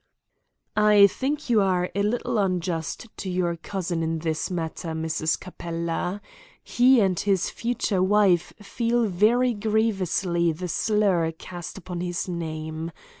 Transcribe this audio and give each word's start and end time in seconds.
"I 0.75 1.05
think 1.05 1.47
you 1.47 1.61
are 1.61 1.91
a 1.93 2.01
little 2.01 2.39
unjust 2.39 3.05
to 3.17 3.29
your 3.29 3.55
cousin 3.55 4.01
in 4.01 4.17
this 4.17 4.49
matter, 4.49 4.93
Mrs. 4.93 5.39
Capella. 5.39 6.23
He 6.63 6.99
and 6.99 7.19
his 7.19 7.51
future 7.51 8.01
wife 8.01 8.51
feel 8.59 9.05
very 9.05 9.53
grievously 9.53 10.53
the 10.53 10.69
slur 10.69 11.31
cast 11.33 11.77
upon 11.77 12.01
his 12.01 12.27
name. 12.27 12.91